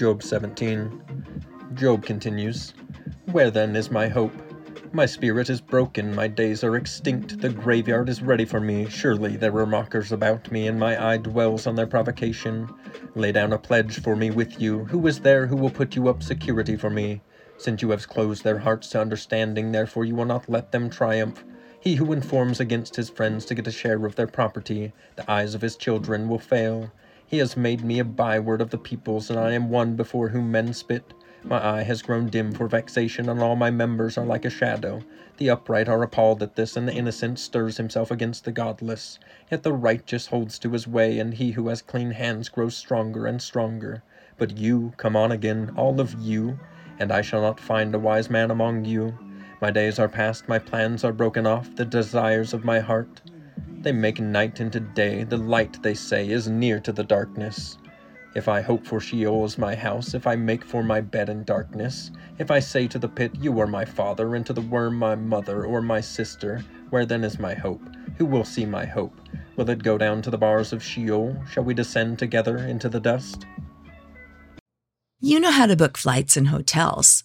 [0.00, 1.02] Job 17.
[1.74, 2.72] Job continues
[3.32, 4.32] Where then is my hope?
[4.94, 8.88] My spirit is broken, my days are extinct, the graveyard is ready for me.
[8.88, 12.66] Surely there are mockers about me, and my eye dwells on their provocation.
[13.14, 14.86] Lay down a pledge for me with you.
[14.86, 17.20] Who is there who will put you up security for me?
[17.58, 21.44] Since you have closed their hearts to understanding, therefore you will not let them triumph.
[21.78, 25.54] He who informs against his friends to get a share of their property, the eyes
[25.54, 26.90] of his children will fail.
[27.30, 30.50] He has made me a byword of the peoples, and I am one before whom
[30.50, 31.14] men spit.
[31.44, 35.02] My eye has grown dim for vexation, and all my members are like a shadow.
[35.36, 39.20] The upright are appalled at this, and the innocent stirs himself against the godless.
[39.48, 43.28] Yet the righteous holds to his way, and he who has clean hands grows stronger
[43.28, 44.02] and stronger.
[44.36, 46.58] But you, come on again, all of you,
[46.98, 49.16] and I shall not find a wise man among you.
[49.60, 53.20] My days are past, my plans are broken off, the desires of my heart.
[53.80, 57.78] They make night into day, the light, they say, is near to the darkness.
[58.36, 62.10] If I hope for Sheol my house, if I make for my bed in darkness,
[62.38, 65.14] if I say to the pit, You are my father, and to the worm, My
[65.14, 67.82] mother, or my sister, where then is my hope?
[68.18, 69.18] Who will see my hope?
[69.56, 71.42] Will it go down to the bars of Sheol?
[71.50, 73.46] Shall we descend together into the dust?
[75.20, 77.24] You know how to book flights and hotels.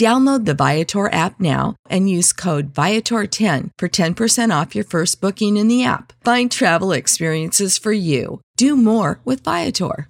[0.00, 5.58] Download the Viator app now and use code Viator10 for 10% off your first booking
[5.58, 6.14] in the app.
[6.24, 8.40] Find travel experiences for you.
[8.56, 10.08] Do more with Viator.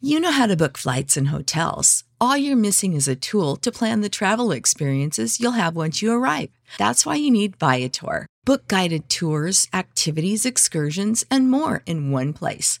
[0.00, 2.02] You know how to book flights and hotels.
[2.20, 6.10] All you're missing is a tool to plan the travel experiences you'll have once you
[6.10, 6.50] arrive.
[6.76, 8.26] That's why you need Viator.
[8.44, 12.80] Book guided tours, activities, excursions, and more in one place